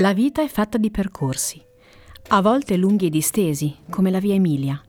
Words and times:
La 0.00 0.12
vita 0.12 0.42
è 0.42 0.46
fatta 0.46 0.78
di 0.78 0.92
percorsi, 0.92 1.60
a 2.28 2.40
volte 2.40 2.76
lunghi 2.76 3.06
e 3.06 3.10
distesi, 3.10 3.74
come 3.90 4.12
la 4.12 4.20
via 4.20 4.34
Emilia, 4.34 4.80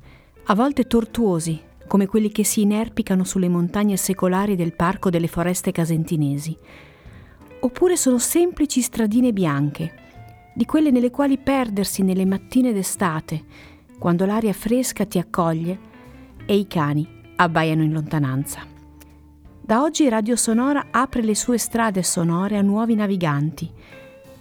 a 0.44 0.54
volte 0.54 0.86
tortuosi, 0.86 1.60
come 1.88 2.06
quelli 2.06 2.30
che 2.30 2.44
si 2.44 2.62
inerpicano 2.62 3.24
sulle 3.24 3.50
montagne 3.50 3.98
secolari 3.98 4.56
del 4.56 4.76
Parco 4.76 5.10
delle 5.10 5.26
Foreste 5.26 5.72
Casentinesi, 5.72 6.56
oppure 7.62 7.98
sono 7.98 8.20
semplici 8.20 8.82
stradine 8.82 9.34
bianche, 9.34 9.94
di 10.54 10.66
quelle 10.66 10.92
nelle 10.92 11.10
quali 11.10 11.40
perdersi 11.40 12.04
nelle 12.04 12.26
mattine 12.26 12.72
d'estate, 12.72 13.44
quando 13.98 14.28
l'aria 14.28 14.54
fresca 14.54 15.06
ti 15.06 15.18
accoglie 15.18 15.80
e 16.46 16.56
i 16.56 16.68
cani 16.68 17.34
abbaiano 17.38 17.82
in 17.82 17.94
lontananza. 17.94 18.64
Da 19.60 19.82
oggi 19.82 20.08
Radio 20.08 20.36
Sonora 20.36 20.90
apre 20.92 21.24
le 21.24 21.34
sue 21.34 21.58
strade 21.58 22.04
sonore 22.04 22.58
a 22.58 22.62
nuovi 22.62 22.94
naviganti, 22.94 23.72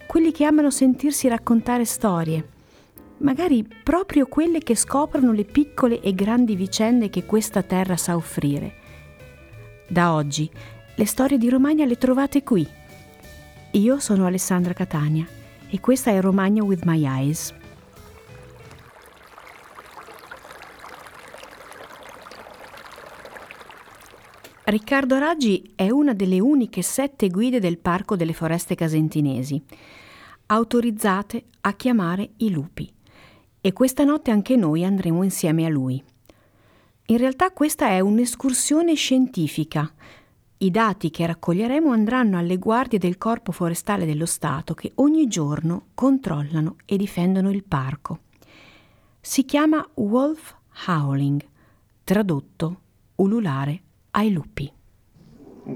quelli 0.09 0.33
che 0.33 0.47
amano 0.47 0.71
sentirsi 0.71 1.29
raccontare 1.29 1.85
storie, 1.85 2.49
magari 3.19 3.63
proprio 3.83 4.27
quelle 4.27 4.61
che 4.61 4.75
scoprono 4.75 5.33
le 5.33 5.45
piccole 5.45 6.01
e 6.01 6.15
grandi 6.15 6.57
vicende 6.57 7.11
che 7.11 7.27
questa 7.27 7.63
terra 7.63 7.95
sa 7.99 8.17
offrire. 8.17 8.75
Da 9.87 10.15
oggi 10.15 10.51
le 10.95 11.05
storie 11.05 11.37
di 11.37 11.51
Romagna 11.51 11.85
le 11.85 11.97
trovate 11.99 12.43
qui. 12.43 12.67
Io 13.73 13.99
sono 13.99 14.25
Alessandra 14.25 14.73
Catania 14.73 15.27
e 15.69 15.79
questa 15.79 16.11
è 16.11 16.19
Romagna 16.23 16.65
with 16.65 16.85
My 16.85 17.05
Eyes. 17.05 17.55
Riccardo 24.65 25.19
Raggi 25.19 25.73
è 25.75 25.89
una 25.89 26.13
delle 26.13 26.41
uniche 26.41 26.83
sette 26.83 27.29
guide 27.29 27.59
del 27.59 27.79
Parco 27.79 28.17
delle 28.17 28.35
Foreste 28.35 28.75
Casentinesi, 28.75 29.63
autorizzate 30.51 31.45
a 31.63 31.75
chiamare 31.75 32.31
i 32.39 32.51
lupi. 32.51 32.91
E 33.61 33.73
questa 33.73 34.05
notte 34.05 34.31
anche 34.31 34.57
noi 34.57 34.85
andremo 34.85 35.23
insieme 35.23 35.67
a 35.67 35.69
lui. 35.69 36.03
In 37.07 37.17
realtà 37.19 37.51
questa 37.51 37.89
è 37.89 38.01
un'escursione 38.01 38.95
scientifica. 38.95 39.93
I 40.59 40.71
dati 40.71 41.11
che 41.11 41.27
raccoglieremo 41.27 41.91
andranno 41.91 42.39
alle 42.39 42.57
guardie 42.57 42.99
del 42.99 43.19
Corpo 43.19 43.53
Forestale 43.53 44.07
dello 44.07 44.27
Stato 44.27 44.75
che 44.75 44.93
ogni 44.97 45.27
giorno 45.27 45.89
controllano 45.95 46.77
e 46.85 46.97
difendono 46.97 47.51
il 47.51 47.65
parco. 47.65 48.21
Si 49.21 49.45
chiama 49.45 49.87
Wolf 49.95 50.55
Howling, 50.87 51.45
tradotto 52.05 52.81
ululare 53.17 53.83
ai 54.13 54.33
lupi. 54.33 54.73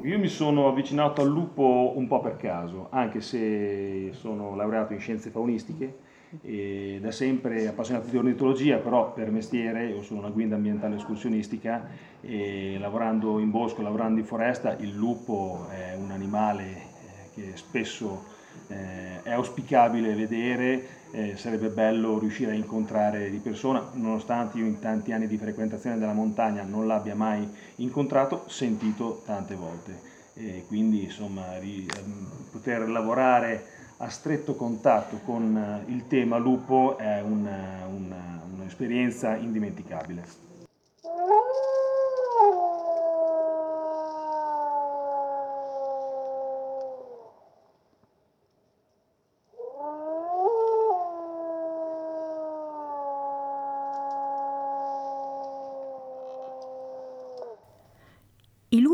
Io 0.00 0.18
mi 0.18 0.28
sono 0.28 0.68
avvicinato 0.68 1.20
al 1.20 1.28
lupo 1.28 1.92
un 1.96 2.06
po' 2.06 2.20
per 2.20 2.38
caso, 2.38 2.86
anche 2.90 3.20
se 3.20 4.08
sono 4.12 4.56
laureato 4.56 4.94
in 4.94 4.98
scienze 4.98 5.28
faunistiche 5.28 5.98
e 6.40 6.98
da 6.98 7.10
sempre 7.10 7.68
appassionato 7.68 8.08
di 8.08 8.16
ornitologia, 8.16 8.78
però 8.78 9.12
per 9.12 9.30
mestiere 9.30 9.88
io 9.88 10.00
sono 10.00 10.20
una 10.20 10.30
guida 10.30 10.54
ambientale 10.54 10.96
escursionistica 10.96 11.90
e 12.22 12.78
lavorando 12.80 13.38
in 13.38 13.50
bosco, 13.50 13.82
lavorando 13.82 14.18
in 14.18 14.24
foresta, 14.24 14.74
il 14.78 14.94
lupo 14.94 15.66
è 15.68 15.94
un 15.94 16.10
animale 16.10 16.64
eh, 16.64 17.28
che 17.34 17.56
spesso 17.56 18.31
eh, 18.68 19.22
è 19.22 19.32
auspicabile 19.32 20.14
vedere 20.14 21.00
eh, 21.12 21.36
sarebbe 21.36 21.68
bello 21.68 22.18
riuscire 22.18 22.52
a 22.52 22.54
incontrare 22.54 23.30
di 23.30 23.36
persona, 23.36 23.90
nonostante 23.92 24.58
io 24.58 24.64
in 24.64 24.80
tanti 24.80 25.12
anni 25.12 25.26
di 25.26 25.36
frequentazione 25.36 25.98
della 25.98 26.14
montagna 26.14 26.62
non 26.62 26.86
l'abbia 26.86 27.14
mai 27.14 27.46
incontrato, 27.76 28.44
sentito 28.48 29.22
tante 29.24 29.54
volte. 29.54 30.10
E 30.34 30.64
quindi 30.66 31.04
insomma 31.04 31.58
ri, 31.58 31.86
ehm, 31.86 32.26
poter 32.50 32.88
lavorare 32.88 33.66
a 33.98 34.08
stretto 34.08 34.54
contatto 34.56 35.20
con 35.22 35.84
eh, 35.86 35.92
il 35.92 36.06
tema 36.08 36.38
lupo 36.38 36.96
è 36.96 37.20
una, 37.20 37.86
una, 37.86 38.42
un'esperienza 38.50 39.36
indimenticabile. 39.36 40.24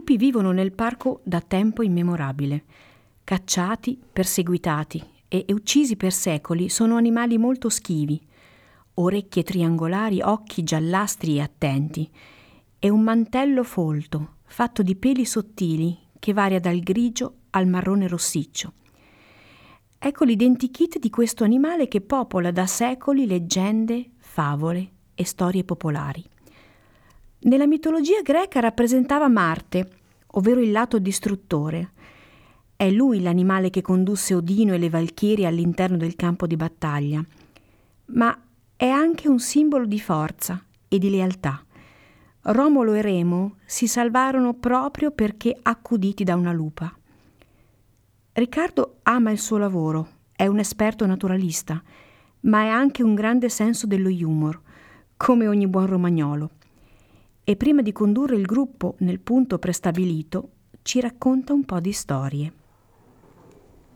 Lupi 0.09 0.17
vivono 0.17 0.53
nel 0.53 0.73
parco 0.73 1.21
da 1.23 1.43
tempo 1.43 1.83
immemorabile. 1.83 2.65
Cacciati, 3.25 4.01
perseguitati 4.11 5.05
e 5.29 5.45
uccisi 5.51 5.97
per 5.97 6.13
secoli, 6.13 6.71
sono 6.71 6.97
animali 6.97 7.37
molto 7.37 7.69
schivi. 7.69 8.19
Orecchie 8.95 9.43
triangolari, 9.43 10.23
occhi 10.23 10.63
giallastri 10.63 11.37
e 11.37 11.41
attenti, 11.43 12.11
e 12.79 12.89
un 12.89 13.03
mantello 13.03 13.63
folto, 13.63 14.37
fatto 14.45 14.83
di 14.83 14.97
peli 14.97 15.27
sottili, 15.27 15.95
che 16.19 16.33
varia 16.33 16.59
dal 16.59 16.79
grigio 16.81 17.35
al 17.51 17.67
marrone 17.67 18.09
rossiccio. 18.09 18.73
Ecco 19.99 20.25
l'identikit 20.25 20.99
di 20.99 21.11
questo 21.11 21.45
animale 21.45 21.87
che 21.87 22.01
popola 22.01 22.51
da 22.51 22.67
secoli 22.67 23.27
leggende, 23.27 24.13
favole 24.17 24.91
e 25.15 25.27
storie 25.27 25.65
popolari. 25.65 26.25
Nella 27.41 27.69
mitologia 27.69 28.21
greca 28.21 28.59
rappresentava 28.59 29.29
Marte, 29.29 29.89
ovvero 30.33 30.61
il 30.61 30.73
lato 30.73 30.99
distruttore. 30.99 31.93
È 32.75 32.91
lui 32.91 33.23
l'animale 33.23 33.71
che 33.71 33.81
condusse 33.81 34.35
Odino 34.35 34.75
e 34.75 34.79
le 34.79 34.91
Valchirie 34.91 35.47
all'interno 35.47 35.97
del 35.97 36.17
campo 36.17 36.49
di 36.49 36.57
battaglia, 36.57 37.25
ma 38.07 38.37
è 38.75 38.89
anche 38.89 39.29
un 39.29 39.39
simbolo 39.39 39.87
di 39.87 40.01
forza 40.01 40.61
e 40.89 40.99
di 40.99 41.11
lealtà. 41.11 41.65
Romolo 42.43 42.95
e 42.95 43.03
Remo 43.03 43.59
si 43.65 43.87
salvarono 43.87 44.55
proprio 44.55 45.13
perché 45.13 45.57
accuditi 45.63 46.25
da 46.25 46.35
una 46.35 46.53
lupa. 46.53 46.93
Riccardo 48.33 48.99
ama 49.05 49.31
il 49.31 49.39
suo 49.39 49.59
lavoro, 49.59 50.09
è 50.33 50.49
un 50.49 50.59
esperto 50.59 51.07
naturalista, 51.07 51.81
ma 52.41 52.63
è 52.63 52.69
anche 52.69 53.05
un 53.05 53.15
grande 53.15 53.49
senso 53.49 53.87
dello 53.87 54.09
humor, 54.09 54.61
come 55.17 55.47
ogni 55.47 55.69
buon 55.69 55.87
romagnolo 55.87 56.51
e 57.49 57.57
prima 57.57 57.81
di 57.81 57.93
condurre 57.93 58.37
il 58.37 58.45
gruppo 58.45 58.97
nel 58.99 59.21
punto 59.21 59.59
prestabilito 59.59 60.51
ci 60.83 61.01
racconta 61.01 61.55
un 61.55 61.65
po' 61.65 61.81
di 61.81 61.93
storie. 61.93 62.53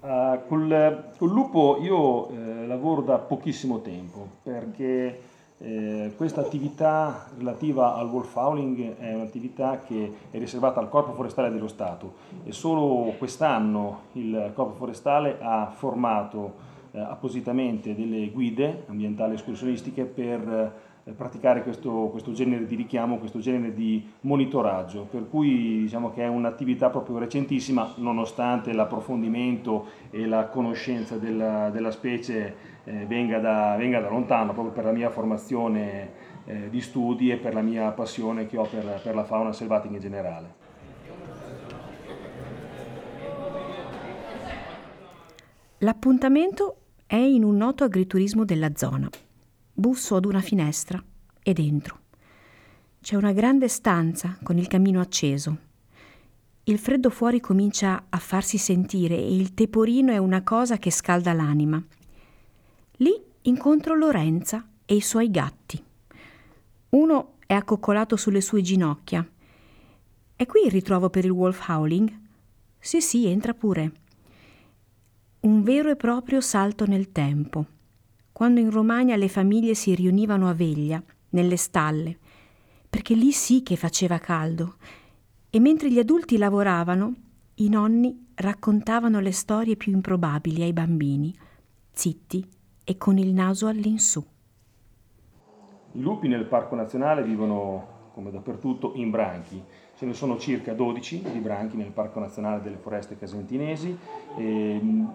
Uh, 0.01 0.41
col, 0.49 1.11
col, 1.19 1.31
lupo 1.31 1.77
io 1.83 2.31
eh, 2.31 2.67
lavoro 2.67 3.03
da 3.03 3.19
pochissimo 3.19 3.83
tempo 3.83 4.27
perché 4.43 5.21
eh, 5.59 6.15
questa 6.17 6.41
attività 6.41 7.29
relativa 7.37 7.95
al 7.95 8.09
wolf 8.09 8.35
howling 8.35 8.97
è 8.97 9.13
un'attività 9.13 9.81
che 9.81 10.13
è 10.31 10.39
riservata 10.39 10.81
al 10.81 10.89
Corpo 10.89 11.13
Forestale 11.13 11.51
dello 11.51 11.69
Stato 11.69 12.15
e 12.45 12.53
solo 12.53 13.13
quest'anno 13.19 14.05
il 14.13 14.53
Corpo 14.55 14.77
Forestale 14.77 15.37
ha 15.39 15.71
formato 15.71 16.55
eh, 16.93 16.99
appositamente 16.99 17.95
delle 17.95 18.31
guide 18.31 18.85
ambientali 18.89 19.35
escursionistiche 19.35 20.05
per 20.07 20.91
praticare 21.17 21.63
questo, 21.63 22.09
questo, 22.11 22.33
genere 22.33 22.65
di 22.65 22.77
richiamo, 22.77 23.19
questo 23.19 23.41
genere 23.41 23.75
di 23.75 24.09
monitoraggio, 24.21 25.09
per 25.11 25.29
cui 25.29 25.81
diciamo 25.81 26.13
che 26.13 26.23
è 26.23 26.29
un'attività 26.29 26.91
proprio 26.91 27.19
recentissima, 27.19 27.93
nonostante 27.97 28.73
l'approfondimento 28.73 29.87
e 30.11 30.27
la 30.27 30.47
conoscenza 30.47 31.17
della, 31.17 31.71
della 31.71 31.91
specie 31.91 32.55
eh, 32.85 33.05
venga, 33.07 33.41
da, 33.41 33.75
venga, 33.77 34.01
da, 34.01 34.09
lontano, 34.09 34.53
proprio 34.53 34.73
per 34.73 34.85
la 34.85 34.93
mia 34.93 35.11
formazione 35.11 36.11
eh, 36.45 36.71
di 36.71 36.81
studi 36.81 37.31
e 37.31 37.37
per 37.37 37.55
la 37.55 37.63
mia 37.63 37.91
passione 37.91 38.47
che 38.47 38.57
ho 38.57 38.67
per, 38.67 39.01
per 39.03 39.15
la 39.15 39.25
fauna 39.25 39.53
selvatica 39.53 39.95
in 39.95 40.01
generale. 40.01 40.61
L'appuntamento 45.79 46.77
è 47.07 47.17
in 47.17 47.43
un 47.43 47.57
noto 47.57 47.83
agriturismo 47.83 48.45
della 48.45 48.71
zona. 48.77 49.11
Busso 49.75 50.17
ad 50.17 50.27
una 50.27 50.41
finestra 50.41 51.03
e 51.43 51.53
dentro. 51.53 52.01
C'è 53.01 53.17
una 53.17 53.33
grande 53.33 53.69
stanza 53.69 54.39
con 54.43 54.59
il 54.59 54.69
camino 54.69 55.01
acceso. 55.01 55.57
Il 56.65 56.79
freddo 56.79 57.11
fuori 57.11 57.41
comincia 57.41 58.05
a 58.09 58.19
farsi 58.19 58.59
sentire 58.59 59.17
e 59.17 59.35
il 59.35 59.55
teporino 59.55 60.13
è 60.13 60.19
una 60.19 60.43
cosa 60.43 60.77
che 60.77 60.91
scalda 60.91 61.33
l'anima. 61.33 61.83
Lì 62.97 63.21
incontro 63.43 63.95
Lorenza 63.95 64.69
e 64.85 64.95
i 64.95 65.01
suoi 65.01 65.31
gatti. 65.31 65.83
Uno 66.91 67.35
è 67.47 67.55
accoccolato 67.55 68.17
sulle 68.17 68.41
sue 68.41 68.61
ginocchia. 68.61 69.27
È 70.37 70.47
qui 70.47 70.65
il 70.67 70.71
ritrovo 70.71 71.11
per 71.11 71.25
il 71.25 71.31
wolf 71.31 71.69
howling? 71.69 72.13
Sì, 72.79 73.01
sì, 73.01 73.27
entra 73.27 73.55
pure 73.55 73.93
un 75.43 75.63
vero 75.63 75.91
e 75.91 75.97
proprio 75.97 76.41
salto 76.41 76.87
nel 76.87 77.11
tempo, 77.11 77.67
quando 78.33 78.61
in 78.61 78.71
Romagna 78.71 79.17
le 79.17 79.29
famiglie 79.29 79.75
si 79.75 79.95
riunivano 79.95 80.49
a 80.49 80.55
veglia, 80.55 81.03
nelle 81.31 81.57
stalle, 81.57 82.19
perché 82.89 83.15
lì 83.15 83.33
sì 83.33 83.63
che 83.63 83.77
faceva 83.77 84.19
caldo, 84.19 84.77
e 85.51 85.61
mentre 85.61 85.91
gli 85.91 85.99
adulti 85.99 86.39
lavoravano, 86.39 87.15
i 87.57 87.69
nonni 87.69 88.31
raccontavano 88.35 89.21
le 89.21 89.33
storie 89.33 89.77
più 89.77 89.93
improbabili 89.93 90.63
ai 90.63 90.73
bambini, 90.73 91.35
zitti 91.93 92.47
e 92.85 92.97
con 92.97 93.19
il 93.19 93.33
naso 93.33 93.67
all'insù. 93.67 94.25
I 95.93 96.01
lupi 96.01 96.27
nel 96.27 96.47
Parco 96.47 96.75
Nazionale 96.75 97.23
vivono, 97.23 98.02
come 98.13 98.31
dappertutto, 98.31 98.93
in 98.95 99.11
branchi. 99.11 99.63
Ce 99.97 100.07
ne 100.07 100.15
sono 100.15 100.39
circa 100.39 100.73
12 100.73 101.23
di 101.33 101.39
branchi 101.39 101.77
nel 101.77 101.91
Parco 101.91 102.19
Nazionale 102.19 102.61
delle 102.63 102.77
Foreste 102.77 103.17
Casentinesi, 103.17 103.97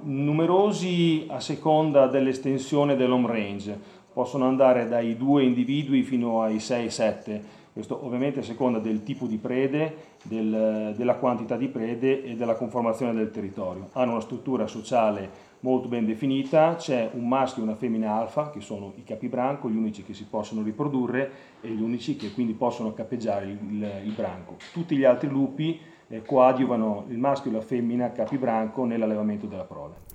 numerosi 0.03 1.25
a 1.29 1.39
seconda 1.39 2.07
dell'estensione 2.07 2.95
dell'home 2.95 3.27
range, 3.27 3.79
possono 4.13 4.47
andare 4.47 4.87
dai 4.87 5.17
due 5.17 5.43
individui 5.43 6.03
fino 6.03 6.41
ai 6.41 6.55
6-7, 6.55 7.41
questo 7.73 8.03
ovviamente 8.03 8.39
a 8.39 8.43
seconda 8.43 8.79
del 8.79 9.03
tipo 9.03 9.27
di 9.27 9.37
prede, 9.37 10.15
del, 10.23 10.95
della 10.97 11.15
quantità 11.15 11.55
di 11.57 11.67
prede 11.67 12.23
e 12.23 12.35
della 12.35 12.55
conformazione 12.55 13.13
del 13.13 13.29
territorio. 13.29 13.89
Hanno 13.91 14.13
una 14.13 14.21
struttura 14.21 14.65
sociale 14.65 15.29
molto 15.61 15.87
ben 15.87 16.05
definita, 16.05 16.75
c'è 16.75 17.09
un 17.13 17.27
maschio 17.27 17.61
e 17.61 17.65
una 17.65 17.75
femmina 17.75 18.13
alfa, 18.13 18.49
che 18.49 18.61
sono 18.61 18.93
i 18.95 19.03
capibranco, 19.03 19.69
gli 19.69 19.75
unici 19.75 20.03
che 20.03 20.13
si 20.13 20.25
possono 20.25 20.61
riprodurre 20.61 21.31
e 21.61 21.69
gli 21.69 21.81
unici 21.81 22.15
che 22.15 22.31
quindi 22.31 22.53
possono 22.53 22.93
cappeggiare 22.93 23.45
il, 23.45 23.59
il, 23.69 24.01
il 24.05 24.13
branco. 24.13 24.57
Tutti 24.71 24.95
gli 24.95 25.03
altri 25.03 25.29
lupi 25.29 25.79
eh, 26.07 26.21
coadiuvano 26.23 27.05
il 27.09 27.17
maschio 27.17 27.51
e 27.51 27.53
la 27.55 27.61
femmina 27.61 28.11
capibranco 28.11 28.85
nell'allevamento 28.85 29.47
della 29.47 29.63
prole. 29.63 30.05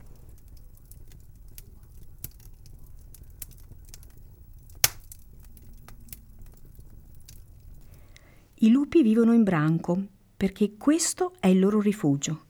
I 8.62 8.71
lupi 8.71 9.03
vivono 9.03 9.33
in 9.33 9.43
branco 9.43 10.00
perché 10.37 10.77
questo 10.77 11.33
è 11.41 11.49
il 11.49 11.59
loro 11.59 11.81
rifugio 11.81 12.43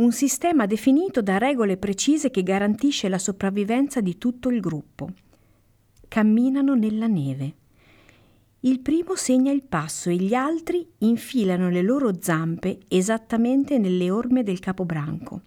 un 0.00 0.12
sistema 0.12 0.64
definito 0.64 1.20
da 1.20 1.36
regole 1.36 1.76
precise 1.76 2.30
che 2.30 2.42
garantisce 2.42 3.08
la 3.10 3.18
sopravvivenza 3.18 4.00
di 4.00 4.16
tutto 4.16 4.48
il 4.48 4.60
gruppo. 4.60 5.10
Camminano 6.08 6.74
nella 6.74 7.06
neve. 7.06 7.54
Il 8.60 8.80
primo 8.80 9.14
segna 9.14 9.52
il 9.52 9.62
passo 9.62 10.08
e 10.08 10.16
gli 10.16 10.32
altri 10.32 10.86
infilano 10.98 11.68
le 11.68 11.82
loro 11.82 12.12
zampe 12.18 12.80
esattamente 12.88 13.76
nelle 13.76 14.10
orme 14.10 14.42
del 14.42 14.58
capobranco. 14.58 15.42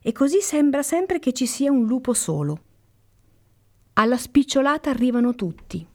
E 0.00 0.10
così 0.10 0.40
sembra 0.40 0.82
sempre 0.82 1.20
che 1.20 1.32
ci 1.32 1.46
sia 1.46 1.70
un 1.70 1.86
lupo 1.86 2.14
solo. 2.14 2.62
Alla 3.94 4.16
spicciolata 4.16 4.90
arrivano 4.90 5.36
tutti, 5.36 5.86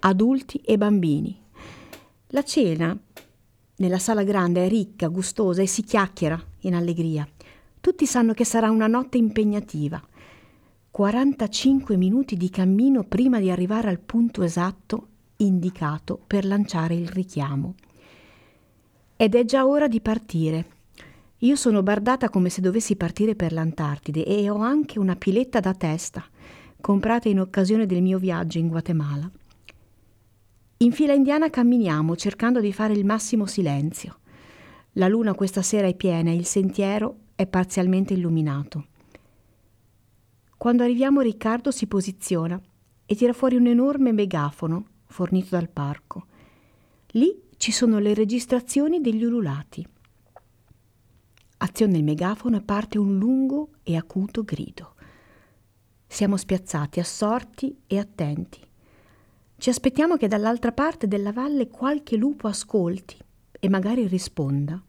adulti 0.00 0.58
e 0.58 0.76
bambini. 0.76 1.38
La 2.28 2.42
cena 2.42 2.96
nella 3.76 3.98
sala 3.98 4.22
grande 4.22 4.66
è 4.66 4.68
ricca, 4.68 5.08
gustosa 5.08 5.62
e 5.62 5.66
si 5.66 5.82
chiacchiera 5.82 6.50
in 6.62 6.74
allegria. 6.74 7.26
Tutti 7.80 8.06
sanno 8.06 8.32
che 8.32 8.44
sarà 8.44 8.70
una 8.70 8.86
notte 8.86 9.18
impegnativa. 9.18 10.00
45 10.90 11.96
minuti 11.96 12.36
di 12.36 12.50
cammino 12.50 13.02
prima 13.04 13.40
di 13.40 13.50
arrivare 13.50 13.88
al 13.88 13.98
punto 13.98 14.42
esatto 14.42 15.06
indicato 15.38 16.20
per 16.26 16.44
lanciare 16.44 16.94
il 16.94 17.08
richiamo. 17.08 17.74
Ed 19.16 19.34
è 19.34 19.44
già 19.44 19.66
ora 19.66 19.88
di 19.88 20.00
partire. 20.00 20.66
Io 21.38 21.56
sono 21.56 21.82
bardata 21.82 22.28
come 22.28 22.50
se 22.50 22.60
dovessi 22.60 22.96
partire 22.96 23.34
per 23.34 23.52
l'Antartide 23.52 24.24
e 24.24 24.48
ho 24.48 24.58
anche 24.58 24.98
una 24.98 25.16
piletta 25.16 25.60
da 25.60 25.74
testa, 25.74 26.24
comprata 26.80 27.28
in 27.28 27.40
occasione 27.40 27.86
del 27.86 28.02
mio 28.02 28.18
viaggio 28.18 28.58
in 28.58 28.68
Guatemala. 28.68 29.30
In 30.78 30.92
fila 30.92 31.12
indiana 31.12 31.48
camminiamo 31.48 32.16
cercando 32.16 32.60
di 32.60 32.72
fare 32.72 32.92
il 32.92 33.04
massimo 33.04 33.46
silenzio. 33.46 34.18
La 34.96 35.08
luna 35.08 35.32
questa 35.32 35.62
sera 35.62 35.86
è 35.86 35.94
piena 35.94 36.30
e 36.30 36.34
il 36.34 36.44
sentiero 36.44 37.20
è 37.34 37.46
parzialmente 37.46 38.12
illuminato. 38.12 38.88
Quando 40.58 40.82
arriviamo 40.82 41.22
Riccardo 41.22 41.70
si 41.70 41.86
posiziona 41.86 42.60
e 43.06 43.14
tira 43.14 43.32
fuori 43.32 43.56
un 43.56 43.68
enorme 43.68 44.12
megafono 44.12 44.86
fornito 45.06 45.48
dal 45.50 45.70
parco. 45.70 46.26
Lì 47.12 47.34
ci 47.56 47.72
sono 47.72 48.00
le 48.00 48.12
registrazioni 48.12 49.00
degli 49.00 49.24
ululati. 49.24 49.86
Aziona 51.58 51.96
il 51.96 52.04
megafono 52.04 52.58
e 52.58 52.62
parte 52.62 52.98
un 52.98 53.16
lungo 53.16 53.70
e 53.82 53.96
acuto 53.96 54.42
grido. 54.42 54.94
Siamo 56.06 56.36
spiazzati, 56.36 57.00
assorti 57.00 57.74
e 57.86 57.98
attenti. 57.98 58.60
Ci 59.56 59.70
aspettiamo 59.70 60.18
che 60.18 60.28
dall'altra 60.28 60.72
parte 60.72 61.08
della 61.08 61.32
valle 61.32 61.68
qualche 61.68 62.16
lupo 62.16 62.46
ascolti 62.46 63.16
e 63.64 63.68
magari 63.68 64.08
risponda. 64.08 64.82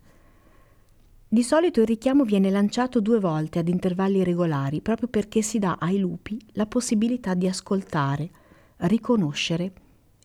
Di 1.28 1.44
solito 1.44 1.82
il 1.82 1.86
richiamo 1.86 2.24
viene 2.24 2.50
lanciato 2.50 3.02
due 3.02 3.20
volte 3.20 3.60
ad 3.60 3.68
intervalli 3.68 4.24
regolari 4.24 4.82
proprio 4.82 5.08
perché 5.10 5.44
si 5.44 5.60
dà 5.60 5.78
ai 5.80 6.00
lupi 6.00 6.44
la 6.54 6.66
possibilità 6.66 7.36
di 7.36 7.48
ascoltare, 7.48 8.32
riconoscere 8.78 9.74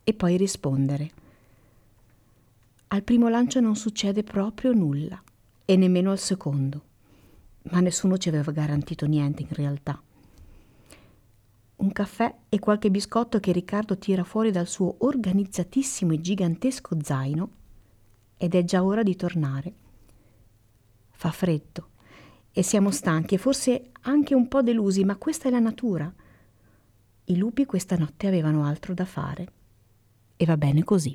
e 0.02 0.14
poi 0.14 0.38
rispondere. 0.38 1.10
Al 2.88 3.02
primo 3.02 3.28
lancio 3.28 3.60
non 3.60 3.76
succede 3.76 4.22
proprio 4.22 4.72
nulla 4.72 5.22
e 5.66 5.76
nemmeno 5.76 6.10
al 6.10 6.18
secondo, 6.18 6.82
ma 7.64 7.80
nessuno 7.80 8.16
ci 8.16 8.30
aveva 8.30 8.50
garantito 8.50 9.04
niente 9.04 9.42
in 9.42 9.48
realtà. 9.50 10.00
Un 11.76 11.92
caffè 11.92 12.34
e 12.48 12.58
qualche 12.58 12.90
biscotto 12.90 13.40
che 13.40 13.52
Riccardo 13.52 13.98
tira 13.98 14.24
fuori 14.24 14.50
dal 14.50 14.66
suo 14.66 14.94
organizzatissimo 15.00 16.14
e 16.14 16.20
gigantesco 16.22 16.96
zaino 17.02 17.50
ed 18.38 18.54
è 18.54 18.64
già 18.64 18.82
ora 18.82 19.02
di 19.02 19.16
tornare. 19.16 19.72
Fa 21.10 21.30
freddo 21.30 21.88
e 22.52 22.62
siamo 22.62 22.90
stanchi 22.90 23.34
e 23.34 23.38
forse 23.38 23.90
anche 24.02 24.34
un 24.34 24.48
po' 24.48 24.62
delusi, 24.62 25.04
ma 25.04 25.16
questa 25.16 25.48
è 25.48 25.50
la 25.50 25.58
natura. 25.58 26.10
I 27.24 27.36
lupi 27.36 27.66
questa 27.66 27.96
notte 27.96 28.26
avevano 28.26 28.64
altro 28.64 28.94
da 28.94 29.04
fare. 29.04 29.48
E 30.36 30.44
va 30.46 30.56
bene 30.56 30.84
così. 30.84 31.14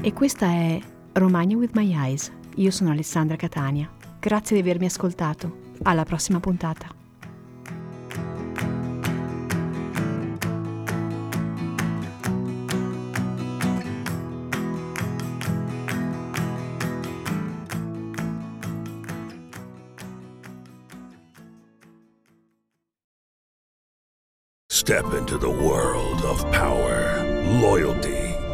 E 0.00 0.12
questa 0.12 0.46
è 0.46 0.80
Romagna 1.12 1.56
with 1.56 1.74
My 1.74 1.90
Eyes 1.94 2.30
io 2.56 2.70
sono 2.70 2.90
Alessandra 2.90 3.36
Catania. 3.36 3.90
Grazie 4.20 4.56
di 4.56 4.62
avermi 4.62 4.86
ascoltato. 4.86 5.72
Alla 5.82 6.04
prossima 6.04 6.40
puntata. 6.40 6.88
Step 24.66 25.14
into 25.14 25.38
the 25.38 25.48
world 25.48 26.22
of 26.24 26.44
power, 26.50 27.22
loyalty 27.60 28.23